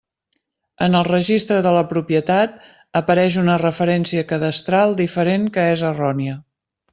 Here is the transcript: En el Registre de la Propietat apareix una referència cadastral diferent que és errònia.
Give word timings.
En 0.85 0.99
el 0.99 1.03
Registre 1.07 1.57
de 1.67 1.73
la 1.75 1.83
Propietat 1.91 2.57
apareix 3.01 3.37
una 3.43 3.59
referència 3.65 4.25
cadastral 4.33 4.97
diferent 5.03 5.47
que 5.59 5.69
és 5.77 5.85
errònia. 5.93 6.41